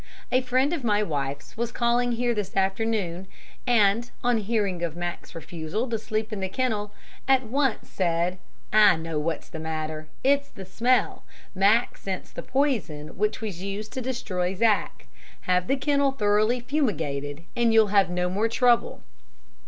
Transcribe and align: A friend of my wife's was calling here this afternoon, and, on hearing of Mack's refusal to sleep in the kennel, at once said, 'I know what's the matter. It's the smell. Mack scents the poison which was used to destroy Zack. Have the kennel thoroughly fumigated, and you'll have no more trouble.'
A 0.31 0.41
friend 0.41 0.73
of 0.73 0.83
my 0.83 1.03
wife's 1.03 1.55
was 1.55 1.71
calling 1.71 2.13
here 2.13 2.33
this 2.33 2.57
afternoon, 2.57 3.27
and, 3.67 4.09
on 4.23 4.39
hearing 4.39 4.81
of 4.81 4.95
Mack's 4.95 5.35
refusal 5.35 5.87
to 5.87 5.99
sleep 5.99 6.33
in 6.33 6.39
the 6.39 6.49
kennel, 6.49 6.91
at 7.27 7.43
once 7.43 7.87
said, 7.87 8.39
'I 8.73 8.95
know 8.95 9.19
what's 9.19 9.47
the 9.47 9.59
matter. 9.59 10.07
It's 10.23 10.49
the 10.49 10.65
smell. 10.65 11.23
Mack 11.53 11.99
scents 11.99 12.31
the 12.31 12.41
poison 12.41 13.09
which 13.09 13.41
was 13.41 13.61
used 13.61 13.93
to 13.93 14.01
destroy 14.01 14.55
Zack. 14.55 15.05
Have 15.41 15.67
the 15.67 15.77
kennel 15.77 16.13
thoroughly 16.13 16.61
fumigated, 16.61 17.43
and 17.55 17.71
you'll 17.71 17.89
have 17.93 18.09
no 18.09 18.27
more 18.27 18.49
trouble.' 18.49 19.03